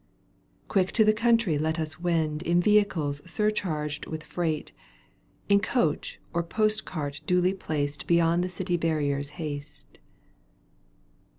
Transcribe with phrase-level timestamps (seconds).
[0.67, 4.71] Quick to the country let us wend In vehicles surcharged with freight;
[5.47, 9.99] In coach or post cart duly placed Beyond the city barriers haste.